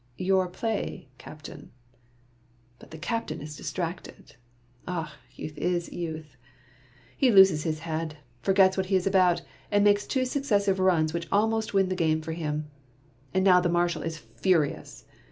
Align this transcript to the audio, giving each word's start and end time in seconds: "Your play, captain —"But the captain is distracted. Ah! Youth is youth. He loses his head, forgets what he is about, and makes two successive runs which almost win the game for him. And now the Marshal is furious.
"Your 0.17 0.47
play, 0.47 1.09
captain 1.19 1.69
—"But 2.79 2.89
the 2.89 2.97
captain 2.97 3.39
is 3.39 3.55
distracted. 3.55 4.35
Ah! 4.87 5.13
Youth 5.35 5.55
is 5.59 5.91
youth. 5.93 6.37
He 7.15 7.29
loses 7.29 7.65
his 7.65 7.81
head, 7.81 8.17
forgets 8.41 8.75
what 8.77 8.87
he 8.87 8.95
is 8.95 9.05
about, 9.05 9.43
and 9.69 9.83
makes 9.83 10.07
two 10.07 10.25
successive 10.25 10.79
runs 10.79 11.13
which 11.13 11.27
almost 11.31 11.75
win 11.75 11.89
the 11.89 11.95
game 11.95 12.23
for 12.23 12.31
him. 12.31 12.65
And 13.31 13.43
now 13.43 13.59
the 13.61 13.69
Marshal 13.69 14.01
is 14.01 14.17
furious. 14.17 15.05